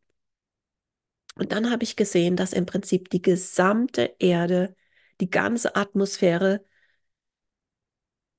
Und 1.37 1.53
dann 1.53 1.71
habe 1.71 1.85
ich 1.85 1.97
gesehen, 1.97 2.37
dass 2.37 2.53
im 2.53 2.67
Prinzip 2.67 3.09
die 3.11 3.23
gesamte 3.23 4.15
Erde, 4.19 4.77
die 5.21 5.31
ganze 5.31 5.77
Atmosphäre, 5.77 6.65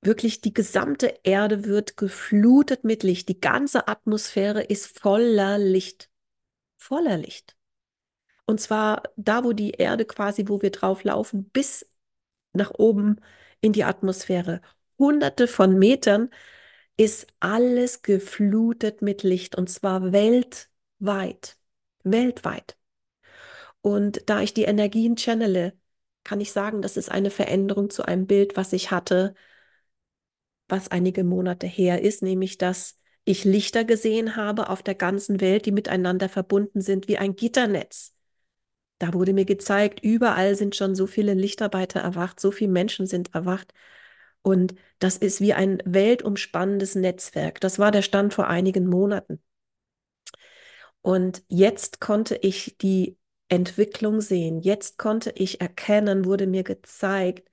wirklich 0.02 0.42
die 0.42 0.54
gesamte 0.54 1.20
Erde 1.24 1.66
wird 1.66 1.98
geflutet 1.98 2.84
mit 2.84 3.04
Licht. 3.04 3.30
Die 3.30 3.40
ganze 3.40 3.88
Atmosphäre 3.88 4.62
ist 4.64 5.00
voller 5.00 5.58
Licht. 5.58 6.10
Voller 6.78 7.18
Licht. 7.18 7.56
Und 8.52 8.60
zwar 8.60 9.04
da, 9.16 9.46
wo 9.46 9.54
die 9.54 9.72
Erde 9.72 10.04
quasi, 10.04 10.50
wo 10.50 10.62
wir 10.62 10.72
drauf 10.72 11.06
laufen, 11.06 11.46
bis 11.52 11.90
nach 12.52 12.72
oben 12.78 13.22
in 13.62 13.72
die 13.72 13.86
Atmosphäre. 13.86 14.60
Hunderte 15.00 15.48
von 15.48 15.80
Metern 15.80 16.30
ist 16.98 17.28
alles 17.40 18.02
geflutet 18.02 19.02
mit 19.02 19.24
Licht 19.24 19.56
und 19.56 19.70
zwar 19.70 20.12
weltweit. 20.12 21.58
Weltweit. 22.04 22.78
Und 23.80 24.30
da 24.30 24.42
ich 24.42 24.54
die 24.54 24.64
Energien 24.64 25.16
channele, 25.16 25.72
kann 26.26 26.42
ich 26.42 26.52
sagen, 26.52 26.82
das 26.82 26.98
ist 26.98 27.10
eine 27.10 27.32
Veränderung 27.32 27.90
zu 27.90 28.04
einem 28.04 28.28
Bild, 28.28 28.58
was 28.58 28.74
ich 28.74 28.92
hatte, 28.92 29.34
was 30.68 30.92
einige 30.92 31.24
Monate 31.24 31.68
her 31.68 32.02
ist, 32.02 32.22
nämlich 32.22 32.58
dass 32.58 33.00
ich 33.24 33.46
Lichter 33.46 33.86
gesehen 33.86 34.36
habe 34.36 34.68
auf 34.68 34.84
der 34.84 34.96
ganzen 34.96 35.40
Welt, 35.40 35.66
die 35.66 35.72
miteinander 35.72 36.28
verbunden 36.28 36.82
sind 36.82 37.08
wie 37.08 37.18
ein 37.18 37.38
Gitternetz. 37.38 38.14
Da 39.02 39.16
wurde 39.16 39.34
mir 39.34 39.46
gezeigt, 39.46 40.02
überall 40.04 40.54
sind 40.56 40.76
schon 40.76 40.94
so 40.94 41.08
viele 41.08 41.34
Lichtarbeiter 41.34 42.00
erwacht, 42.02 42.40
so 42.40 42.52
viele 42.52 42.72
Menschen 42.72 43.08
sind 43.08 43.34
erwacht. 43.34 43.74
Und 44.44 44.76
das 45.00 45.18
ist 45.18 45.42
wie 45.42 45.54
ein 45.54 45.82
weltumspannendes 45.86 46.94
Netzwerk. 46.94 47.60
Das 47.62 47.80
war 47.80 47.90
der 47.92 48.04
Stand 48.04 48.32
vor 48.36 48.46
einigen 48.48 48.86
Monaten. 48.88 49.42
Und 51.02 51.44
jetzt 51.48 52.00
konnte 52.00 52.36
ich 52.36 52.78
die 52.78 53.18
Entwicklung 53.50 54.22
sehen. 54.22 54.60
Jetzt 54.62 55.00
konnte 55.00 55.32
ich 55.32 55.62
erkennen, 55.62 56.26
wurde 56.26 56.46
mir 56.46 56.64
gezeigt, 56.64 57.50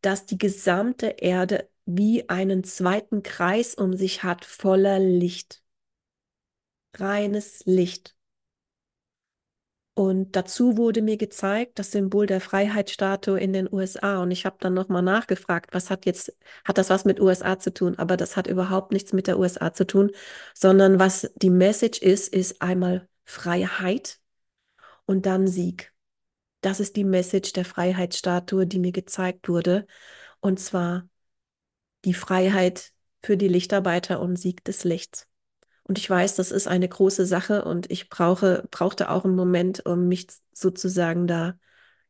dass 0.00 0.24
die 0.24 0.38
gesamte 0.38 1.08
Erde 1.18 1.68
wie 1.84 2.26
einen 2.30 2.64
zweiten 2.64 3.22
Kreis 3.22 3.74
um 3.74 3.94
sich 3.94 4.22
hat, 4.22 4.46
voller 4.46 4.98
Licht. 4.98 5.62
Reines 6.94 7.66
Licht. 7.66 8.15
Und 9.98 10.36
dazu 10.36 10.76
wurde 10.76 11.00
mir 11.00 11.16
gezeigt, 11.16 11.78
das 11.78 11.90
Symbol 11.90 12.26
der 12.26 12.42
Freiheitsstatue 12.42 13.40
in 13.40 13.54
den 13.54 13.66
USA. 13.72 14.22
Und 14.22 14.30
ich 14.30 14.44
habe 14.44 14.56
dann 14.60 14.74
nochmal 14.74 15.00
nachgefragt, 15.00 15.72
was 15.72 15.88
hat 15.88 16.04
jetzt, 16.04 16.36
hat 16.66 16.76
das 16.76 16.90
was 16.90 17.06
mit 17.06 17.18
USA 17.18 17.58
zu 17.58 17.72
tun? 17.72 17.98
Aber 17.98 18.18
das 18.18 18.36
hat 18.36 18.46
überhaupt 18.46 18.92
nichts 18.92 19.14
mit 19.14 19.26
der 19.26 19.38
USA 19.38 19.72
zu 19.72 19.86
tun, 19.86 20.10
sondern 20.52 20.98
was 20.98 21.32
die 21.36 21.48
Message 21.48 22.02
ist, 22.02 22.28
ist 22.28 22.60
einmal 22.60 23.08
Freiheit 23.24 24.20
und 25.06 25.24
dann 25.24 25.46
Sieg. 25.46 25.94
Das 26.60 26.78
ist 26.78 26.96
die 26.96 27.04
Message 27.04 27.54
der 27.54 27.64
Freiheitsstatue, 27.64 28.66
die 28.66 28.80
mir 28.80 28.92
gezeigt 28.92 29.48
wurde. 29.48 29.86
Und 30.40 30.60
zwar 30.60 31.08
die 32.04 32.14
Freiheit 32.14 32.92
für 33.22 33.38
die 33.38 33.48
Lichtarbeiter 33.48 34.20
und 34.20 34.36
Sieg 34.36 34.62
des 34.62 34.84
Lichts. 34.84 35.26
Und 35.88 35.98
ich 35.98 36.10
weiß, 36.10 36.34
das 36.34 36.50
ist 36.50 36.66
eine 36.66 36.88
große 36.88 37.26
Sache 37.26 37.64
und 37.64 37.90
ich 37.90 38.08
brauche, 38.10 38.66
brauchte 38.70 39.08
auch 39.10 39.24
einen 39.24 39.36
Moment, 39.36 39.86
um 39.86 40.08
mich 40.08 40.26
sozusagen 40.52 41.26
da 41.28 41.58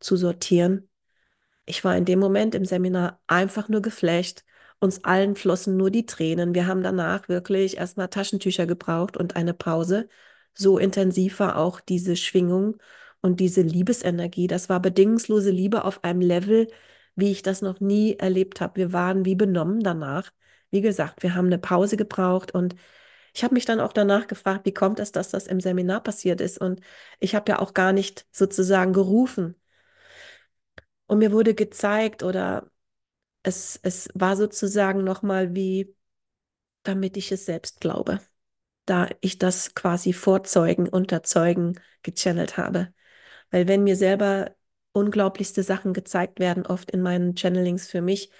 zu 0.00 0.16
sortieren. 0.16 0.88
Ich 1.66 1.84
war 1.84 1.96
in 1.96 2.04
dem 2.06 2.18
Moment 2.18 2.54
im 2.54 2.64
Seminar 2.64 3.20
einfach 3.26 3.68
nur 3.68 3.82
geflasht. 3.82 4.44
Uns 4.78 5.04
allen 5.04 5.36
flossen 5.36 5.76
nur 5.76 5.90
die 5.90 6.06
Tränen. 6.06 6.54
Wir 6.54 6.66
haben 6.66 6.82
danach 6.82 7.28
wirklich 7.28 7.76
erstmal 7.76 8.08
Taschentücher 8.08 8.66
gebraucht 8.66 9.16
und 9.16 9.36
eine 9.36 9.54
Pause. 9.54 10.08
So 10.54 10.78
intensiv 10.78 11.40
war 11.40 11.56
auch 11.58 11.80
diese 11.80 12.16
Schwingung 12.16 12.78
und 13.20 13.40
diese 13.40 13.62
Liebesenergie. 13.62 14.46
Das 14.46 14.68
war 14.68 14.80
bedingungslose 14.80 15.50
Liebe 15.50 15.84
auf 15.84 16.04
einem 16.04 16.20
Level, 16.20 16.68
wie 17.14 17.30
ich 17.32 17.42
das 17.42 17.62
noch 17.62 17.80
nie 17.80 18.16
erlebt 18.16 18.60
habe. 18.60 18.76
Wir 18.76 18.92
waren 18.92 19.24
wie 19.24 19.34
benommen 19.34 19.80
danach. 19.82 20.30
Wie 20.70 20.80
gesagt, 20.80 21.22
wir 21.22 21.34
haben 21.34 21.46
eine 21.46 21.58
Pause 21.58 21.96
gebraucht 21.96 22.52
und 22.54 22.74
ich 23.36 23.44
habe 23.44 23.52
mich 23.52 23.66
dann 23.66 23.80
auch 23.80 23.92
danach 23.92 24.28
gefragt, 24.28 24.64
wie 24.64 24.72
kommt 24.72 24.98
es, 24.98 25.12
dass 25.12 25.28
das 25.28 25.46
im 25.46 25.60
Seminar 25.60 26.02
passiert 26.02 26.40
ist? 26.40 26.56
Und 26.56 26.80
ich 27.20 27.34
habe 27.34 27.52
ja 27.52 27.58
auch 27.58 27.74
gar 27.74 27.92
nicht 27.92 28.26
sozusagen 28.32 28.94
gerufen. 28.94 29.56
Und 31.06 31.18
mir 31.18 31.32
wurde 31.32 31.54
gezeigt 31.54 32.22
oder 32.22 32.70
es, 33.42 33.78
es 33.82 34.08
war 34.14 34.36
sozusagen 34.38 35.04
nochmal 35.04 35.54
wie, 35.54 35.94
damit 36.82 37.18
ich 37.18 37.30
es 37.30 37.44
selbst 37.44 37.82
glaube, 37.82 38.20
da 38.86 39.10
ich 39.20 39.36
das 39.36 39.74
quasi 39.74 40.14
vorzeugen, 40.14 40.88
unterzeugen 40.88 41.78
gechannelt 42.02 42.56
habe. 42.56 42.94
Weil 43.50 43.68
wenn 43.68 43.84
mir 43.84 43.96
selber 43.96 44.56
unglaublichste 44.92 45.62
Sachen 45.62 45.92
gezeigt 45.92 46.40
werden, 46.40 46.64
oft 46.64 46.90
in 46.90 47.02
meinen 47.02 47.36
Channelings 47.36 47.86
für 47.86 48.00
mich, 48.00 48.30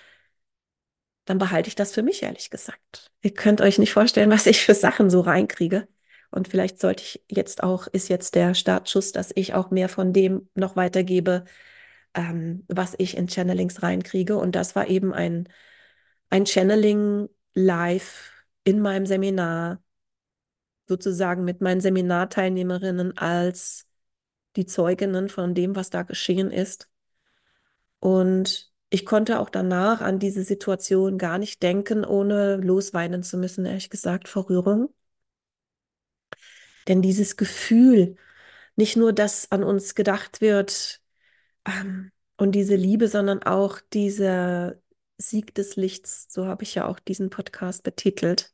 dann 1.27 1.39
behalte 1.39 1.69
ich 1.69 1.75
das 1.75 1.93
für 1.93 2.03
mich, 2.03 2.23
ehrlich 2.23 2.51
gesagt. 2.51 3.11
Ihr 3.21 3.35
könnt 3.35 3.61
euch 3.61 3.79
nicht 3.79 3.93
vorstellen, 3.93 4.31
was 4.33 4.47
ich 4.47 4.65
für 4.65 4.75
Sachen 4.75 5.11
so 5.11 5.21
reinkriege. 5.21 5.87
Und 6.31 6.49
vielleicht 6.49 6.81
sollte 6.81 7.03
ich 7.03 7.23
jetzt 7.29 7.63
auch, 7.63 7.87
ist 7.89 8.09
jetzt 8.09 8.35
der 8.35 8.55
Startschuss, 8.55 9.13
dass 9.13 9.33
ich 9.35 9.55
auch 9.55 9.71
mehr 9.71 9.89
von 9.89 10.13
dem 10.13 10.49
noch 10.55 10.77
weitergebe, 10.77 11.45
ähm, 12.15 12.65
was 12.69 12.95
ich 12.99 13.17
in 13.17 13.29
Channelings 13.29 13.83
reinkriege. 13.83 14.37
Und 14.37 14.57
das 14.57 14.75
war 14.75 14.89
eben 14.89 15.13
ein, 15.13 15.49
ein 16.31 16.47
Channeling 16.47 17.29
live 17.55 18.33
in 18.65 18.81
meinem 18.81 19.07
Seminar, 19.07 19.83
sozusagen 20.87 21.45
mit 21.45 21.61
meinen 21.61 21.81
Seminarteilnehmerinnen 21.81 23.17
als 23.19 23.87
die 24.57 24.67
Zeuginnen 24.67 25.29
von 25.29 25.55
dem, 25.55 25.77
was 25.77 25.91
da 25.91 26.03
geschehen 26.03 26.51
ist. 26.51 26.89
Und 27.99 28.71
ich 28.91 29.05
konnte 29.05 29.41
auch 29.41 29.51
danach 29.51 30.01
an 30.01 30.19
diese 30.19 30.45
Situation 30.45 31.19
gar 31.19 31.39
nicht 31.39 31.63
denken, 31.63 32.05
ohne 32.05 32.57
losweinen 32.57 33.23
zu 33.23 33.37
müssen, 33.39 33.67
ehrlich 33.67 33.91
gesagt, 33.91 34.29
vor 34.29 34.49
Rührung. 34.49 34.95
Denn 36.89 37.03
dieses 37.03 37.37
Gefühl, 37.37 38.17
nicht 38.77 38.97
nur, 38.97 39.13
dass 39.13 39.51
an 39.51 39.65
uns 39.65 39.95
gedacht 39.95 40.41
wird 40.41 41.01
ähm, 41.67 42.13
und 42.37 42.53
diese 42.53 42.77
Liebe, 42.77 43.09
sondern 43.09 43.43
auch 43.43 43.81
dieser 43.93 44.77
Sieg 45.19 45.55
des 45.55 45.77
Lichts, 45.77 46.27
so 46.31 46.47
habe 46.47 46.63
ich 46.63 46.75
ja 46.75 46.87
auch 46.87 47.01
diesen 47.01 47.31
Podcast 47.31 47.83
betitelt. 47.83 48.53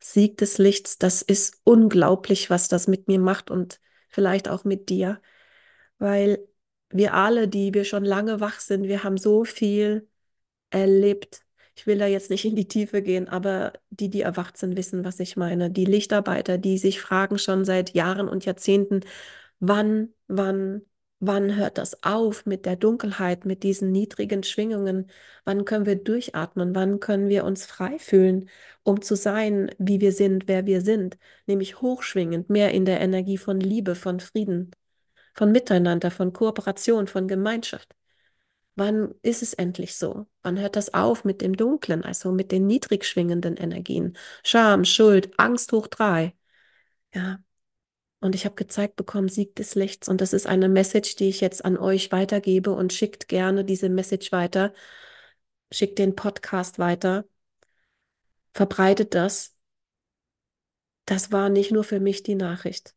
Sieg 0.00 0.38
des 0.38 0.58
Lichts, 0.58 0.98
das 0.98 1.22
ist 1.22 1.60
unglaublich, 1.64 2.50
was 2.50 2.68
das 2.68 2.88
mit 2.88 3.08
mir 3.08 3.20
macht 3.20 3.50
und 3.50 3.80
vielleicht 4.08 4.48
auch 4.48 4.64
mit 4.64 4.88
dir, 4.88 5.20
weil 5.98 6.46
wir 6.90 7.14
alle, 7.14 7.48
die 7.48 7.74
wir 7.74 7.84
schon 7.84 8.04
lange 8.04 8.40
wach 8.40 8.60
sind, 8.60 8.84
wir 8.84 9.04
haben 9.04 9.16
so 9.16 9.44
viel 9.44 10.08
erlebt. 10.70 11.42
Ich 11.76 11.86
will 11.86 11.98
da 11.98 12.06
jetzt 12.06 12.30
nicht 12.30 12.44
in 12.44 12.56
die 12.56 12.68
Tiefe 12.68 13.02
gehen, 13.02 13.28
aber 13.28 13.72
die, 13.90 14.10
die 14.10 14.22
erwacht 14.22 14.56
sind, 14.58 14.76
wissen, 14.76 15.04
was 15.04 15.20
ich 15.20 15.36
meine. 15.36 15.70
Die 15.70 15.84
Lichtarbeiter, 15.84 16.58
die 16.58 16.78
sich 16.78 17.00
fragen 17.00 17.38
schon 17.38 17.64
seit 17.64 17.94
Jahren 17.94 18.28
und 18.28 18.44
Jahrzehnten, 18.44 19.00
wann, 19.60 20.10
wann, 20.28 20.82
wann 21.20 21.56
hört 21.56 21.78
das 21.78 22.02
auf 22.02 22.46
mit 22.46 22.66
der 22.66 22.76
Dunkelheit, 22.76 23.44
mit 23.44 23.62
diesen 23.62 23.92
niedrigen 23.92 24.42
Schwingungen? 24.42 25.10
Wann 25.44 25.64
können 25.64 25.86
wir 25.86 25.96
durchatmen? 25.96 26.74
Wann 26.74 27.00
können 27.00 27.28
wir 27.28 27.44
uns 27.44 27.66
frei 27.66 27.98
fühlen, 27.98 28.48
um 28.82 29.00
zu 29.02 29.16
sein, 29.16 29.70
wie 29.78 30.00
wir 30.00 30.12
sind, 30.12 30.48
wer 30.48 30.66
wir 30.66 30.80
sind? 30.82 31.18
Nämlich 31.46 31.80
hochschwingend, 31.80 32.50
mehr 32.50 32.72
in 32.72 32.84
der 32.84 33.00
Energie 33.00 33.38
von 33.38 33.60
Liebe, 33.60 33.94
von 33.94 34.20
Frieden, 34.20 34.72
von 35.34 35.52
Miteinander, 35.52 36.10
von 36.10 36.32
Kooperation, 36.32 37.06
von 37.06 37.28
Gemeinschaft. 37.28 37.94
Wann 38.76 39.14
ist 39.22 39.42
es 39.42 39.52
endlich 39.54 39.96
so? 39.96 40.26
Wann 40.42 40.58
hört 40.58 40.76
das 40.76 40.94
auf 40.94 41.24
mit 41.24 41.42
dem 41.42 41.56
Dunklen, 41.56 42.04
also 42.04 42.32
mit 42.32 42.52
den 42.52 42.66
niedrig 42.66 43.04
schwingenden 43.04 43.56
Energien? 43.56 44.16
Scham, 44.44 44.84
Schuld, 44.84 45.32
Angst 45.38 45.72
hoch 45.72 45.86
drei. 45.86 46.34
Ja. 47.14 47.42
Und 48.20 48.34
ich 48.34 48.44
habe 48.44 48.54
gezeigt 48.54 48.96
bekommen, 48.96 49.28
Sieg 49.28 49.56
des 49.56 49.74
Lichts. 49.74 50.08
Und 50.08 50.20
das 50.20 50.32
ist 50.32 50.46
eine 50.46 50.68
Message, 50.68 51.16
die 51.16 51.28
ich 51.28 51.40
jetzt 51.40 51.64
an 51.64 51.78
euch 51.78 52.12
weitergebe 52.12 52.72
und 52.72 52.92
schickt 52.92 53.28
gerne 53.28 53.64
diese 53.64 53.88
Message 53.88 54.32
weiter. 54.32 54.72
Schickt 55.72 55.98
den 55.98 56.16
Podcast 56.16 56.78
weiter. 56.78 57.24
Verbreitet 58.54 59.14
das. 59.14 59.56
Das 61.06 61.32
war 61.32 61.48
nicht 61.48 61.72
nur 61.72 61.84
für 61.84 62.00
mich 62.00 62.22
die 62.22 62.34
Nachricht. 62.34 62.94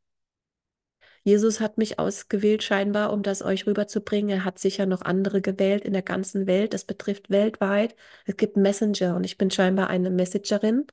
Jesus 1.24 1.60
hat 1.62 1.78
mich 1.78 2.00
ausgewählt 2.00 2.64
scheinbar, 2.64 3.14
um 3.14 3.24
das 3.24 3.42
euch 3.42 3.66
rüberzubringen. 3.66 4.30
Er 4.40 4.46
hat 4.46 4.60
sicher 4.60 4.86
noch 4.86 5.02
andere 5.02 5.42
gewählt 5.42 5.86
in 5.86 5.94
der 5.94 6.02
ganzen 6.02 6.48
Welt. 6.48 6.74
Das 6.74 6.84
betrifft 6.86 7.30
weltweit. 7.30 7.96
Es 8.26 8.36
gibt 8.38 8.58
Messenger 8.58 9.16
und 9.16 9.24
ich 9.26 9.38
bin 9.38 9.50
scheinbar 9.50 9.90
eine 9.90 10.10
Messengerin, 10.10 10.86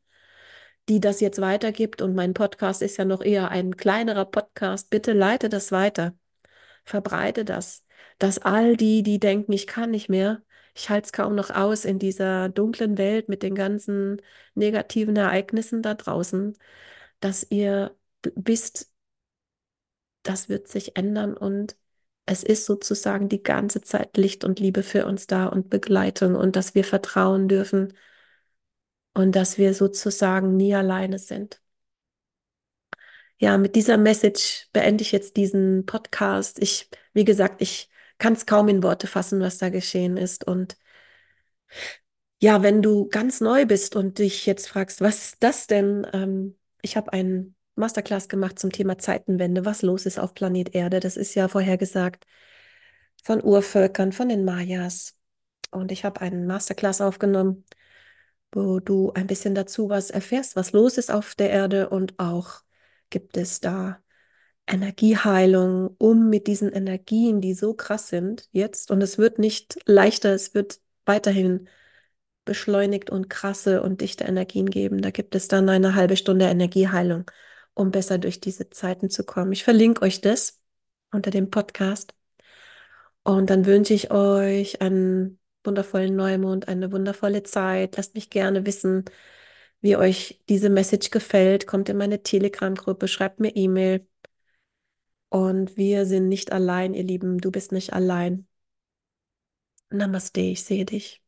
die 0.89 1.01
das 1.01 1.21
jetzt 1.21 1.41
weitergibt. 1.41 2.03
Und 2.03 2.15
mein 2.15 2.35
Podcast 2.35 2.83
ist 2.83 2.97
ja 2.97 3.05
noch 3.05 3.23
eher 3.23 3.51
ein 3.51 3.77
kleinerer 3.77 4.25
Podcast. 4.25 4.91
Bitte 4.91 5.13
leite 5.13 5.49
das 5.49 5.73
weiter. 5.73 6.15
Verbreite 6.85 7.45
das, 7.45 7.85
dass 8.19 8.39
all 8.39 8.77
die, 8.77 9.03
die 9.03 9.19
denken, 9.21 9.53
ich 9.53 9.67
kann 9.67 9.91
nicht 9.91 10.09
mehr, 10.09 10.43
ich 10.75 10.91
halte 10.91 11.07
es 11.07 11.13
kaum 11.13 11.35
noch 11.35 11.51
aus 11.51 11.85
in 11.85 11.99
dieser 11.99 12.49
dunklen 12.49 12.99
Welt 12.99 13.29
mit 13.29 13.43
den 13.43 13.55
ganzen 13.55 14.23
negativen 14.55 15.17
Ereignissen 15.17 15.83
da 15.83 15.95
draußen, 15.95 16.57
dass 17.21 17.47
ihr 17.51 17.97
wisst, 18.35 18.90
das 20.23 20.49
wird 20.49 20.69
sich 20.69 20.97
ändern 20.97 21.37
und 21.37 21.77
es 22.27 22.43
ist 22.43 22.67
sozusagen 22.67 23.29
die 23.29 23.43
ganze 23.43 23.81
Zeit 23.83 24.17
Licht 24.17 24.45
und 24.45 24.61
Liebe 24.61 24.83
für 24.83 25.07
uns 25.07 25.27
da 25.27 25.47
und 25.47 25.71
Begleitung 25.71 26.37
und 26.37 26.57
dass 26.57 26.75
wir 26.75 26.85
vertrauen 26.85 27.49
dürfen 27.49 27.95
und 29.15 29.33
dass 29.37 29.59
wir 29.59 29.75
sozusagen 29.75 30.57
nie 30.57 30.75
alleine 30.75 31.19
sind. 31.19 31.61
Ja, 33.39 33.57
mit 33.59 33.75
dieser 33.75 33.97
Message 33.97 34.69
beende 34.73 35.03
ich 35.03 35.13
jetzt 35.13 35.37
diesen 35.37 35.87
Podcast. 35.87 36.59
Ich, 36.63 36.89
wie 37.15 37.25
gesagt, 37.25 37.63
ich 37.63 37.89
kann 38.19 38.35
es 38.35 38.47
kaum 38.47 38.69
in 38.69 38.83
Worte 38.83 39.07
fassen, 39.07 39.41
was 39.41 39.59
da 39.59 39.71
geschehen 39.71 40.17
ist. 40.17 40.47
Und 40.47 40.77
ja, 42.41 42.63
wenn 42.63 42.83
du 42.83 43.09
ganz 43.09 43.41
neu 43.41 43.67
bist 43.67 43.97
und 43.97 44.19
dich 44.19 44.47
jetzt 44.47 44.69
fragst, 44.69 45.01
was 45.01 45.25
ist 45.25 45.43
das 45.43 45.67
denn? 45.67 46.07
Ähm, 46.13 46.59
ich 46.83 46.97
habe 46.97 47.13
einen 47.13 47.55
Masterclass 47.81 48.29
gemacht 48.29 48.59
zum 48.59 48.71
Thema 48.71 48.99
Zeitenwende, 48.99 49.65
was 49.65 49.83
los 49.83 50.07
ist 50.07 50.19
auf 50.19 50.35
Planet 50.35 50.75
Erde. 50.75 51.01
Das 51.01 51.17
ist 51.17 51.35
ja 51.35 51.49
vorhergesagt 51.49 52.27
von 53.25 53.43
Urvölkern, 53.43 54.13
von 54.13 54.29
den 54.29 54.45
Mayas. 54.45 55.17
Und 55.71 55.93
ich 55.93 56.05
habe 56.05 56.21
einen 56.21 56.47
Masterclass 56.47 57.01
aufgenommen, 57.01 57.65
wo 58.53 58.81
du 58.81 59.13
ein 59.13 59.27
bisschen 59.27 59.55
dazu 59.55 59.89
was 59.89 60.11
erfährst, 60.11 60.57
was 60.57 60.73
los 60.73 60.99
ist 60.99 61.11
auf 61.11 61.35
der 61.35 61.51
Erde 61.51 61.89
und 61.89 62.19
auch 62.19 62.61
gibt 63.11 63.37
es 63.37 63.61
da 63.61 64.01
Energieheilung, 64.67 65.97
um 65.99 66.29
mit 66.31 66.47
diesen 66.47 66.73
Energien, 66.73 67.41
die 67.41 67.55
so 67.55 67.75
krass 67.75 68.09
sind 68.09 68.49
jetzt, 68.53 68.91
und 68.91 69.03
es 69.03 69.19
wird 69.19 69.39
nicht 69.39 69.79
leichter, 69.87 70.33
es 70.33 70.55
wird 70.55 70.81
weiterhin 71.07 71.69
beschleunigt 72.45 73.11
und 73.11 73.29
krasse 73.31 73.83
und 73.83 74.01
dichte 74.01 74.25
Energien 74.25 74.71
geben. 74.71 75.03
Da 75.03 75.11
gibt 75.11 75.35
es 75.35 75.49
dann 75.49 75.69
eine 75.69 75.95
halbe 75.95 76.17
Stunde 76.17 76.47
Energieheilung 76.47 77.31
um 77.81 77.91
besser 77.91 78.19
durch 78.19 78.41
diese 78.41 78.71
Zeiten 78.71 79.11
zu 79.11 79.25
kommen. 79.25 79.53
Ich 79.53 79.65
verlinke 79.65 80.03
euch 80.03 80.21
das 80.21 80.61
unter 81.13 81.31
dem 81.31 81.51
Podcast. 81.51 82.15
Und 83.23 83.51
dann 83.51 83.67
wünsche 83.67 83.95
ich 83.95 84.11
euch 84.11 84.81
einen 84.83 85.39
wundervollen 85.65 86.17
Neumond, 86.17 86.69
eine 86.69 86.93
wundervolle 86.93 87.43
Zeit. 87.43 87.97
Lasst 87.97 88.15
mich 88.15 88.31
gerne 88.31 88.67
wissen, 88.67 89.05
wie 89.81 89.97
euch 89.97 90.43
diese 90.49 90.71
Message 90.71 91.11
gefällt. 91.11 91.67
Kommt 91.67 91.89
in 91.89 91.97
meine 91.97 92.23
Telegram-Gruppe, 92.23 93.09
schreibt 93.09 93.41
mir 93.41 93.55
E-Mail. 93.57 94.07
Und 95.29 95.77
wir 95.77 96.07
sind 96.07 96.29
nicht 96.29 96.53
allein, 96.53 96.95
ihr 96.95 97.05
Lieben. 97.05 97.39
Du 97.39 97.51
bist 97.51 97.73
nicht 97.73 97.93
allein. 97.93 98.47
Namaste, 99.91 100.41
ich 100.41 100.65
sehe 100.65 100.85
dich. 100.85 101.23